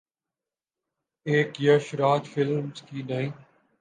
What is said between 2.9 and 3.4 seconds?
نئی